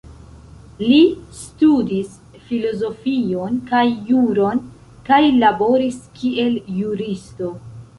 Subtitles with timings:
[0.85, 1.01] Li
[1.39, 2.15] studis
[2.47, 4.67] filozofion kaj juron
[5.13, 7.59] kaj laboris kiel juristo.